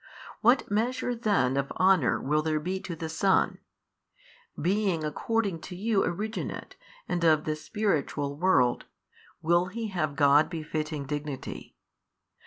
What 0.39 0.71
measure 0.71 1.13
then 1.13 1.57
of 1.57 1.71
honour 1.73 2.19
will 2.19 2.41
there 2.41 2.59
be 2.59 2.79
to 2.79 2.95
the 2.95 3.07
Son? 3.07 3.59
being 4.59 5.03
according 5.03 5.61
to 5.69 5.75
you 5.75 6.03
originate 6.03 6.75
and 7.07 7.23
of 7.23 7.43
the 7.43 7.55
spiritual 7.55 8.35
world, 8.35 8.85
will 9.43 9.67
He 9.67 9.89
have 9.89 10.15
God 10.15 10.49
befitting 10.49 11.05
Dignity? 11.05 11.75